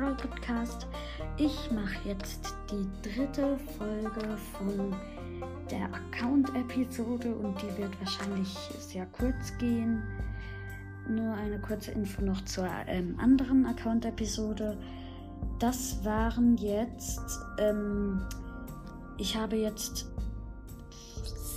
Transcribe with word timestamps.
Brawl 0.00 0.14
Podcast. 0.14 0.86
Ich 1.36 1.70
mache 1.72 2.08
jetzt 2.08 2.54
die 2.70 2.88
dritte 3.02 3.58
Folge 3.76 4.38
von 4.56 4.96
der 5.70 5.90
Account-Episode 5.92 7.34
und 7.34 7.60
die 7.60 7.76
wird 7.76 8.00
wahrscheinlich 8.00 8.48
sehr 8.78 9.04
kurz 9.06 9.56
gehen. 9.58 10.02
Nur 11.06 11.34
eine 11.34 11.60
kurze 11.60 11.90
Info 11.90 12.22
noch 12.22 12.42
zur 12.46 12.66
ähm, 12.86 13.18
anderen 13.20 13.66
Account-Episode. 13.66 14.78
Das 15.58 16.02
waren 16.02 16.56
jetzt, 16.56 17.38
ähm, 17.58 18.22
ich 19.18 19.36
habe 19.36 19.56
jetzt 19.56 20.06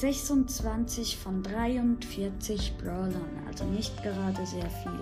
26 0.00 1.16
von 1.16 1.44
43 1.44 2.76
Brawlern, 2.76 3.44
also 3.46 3.64
nicht 3.66 4.02
gerade 4.02 4.44
sehr 4.46 4.68
viel. 4.68 5.00